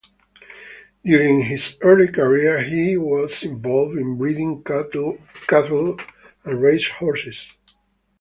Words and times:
During 1.05 1.41
his 1.41 1.77
early 1.81 2.07
career 2.07 2.63
he 2.63 2.97
was 2.97 3.43
involved 3.43 3.95
in 3.99 4.17
breeding 4.17 4.63
cattle 4.63 5.19
and 6.43 6.59
race 6.59 6.87
horses. 6.89 7.53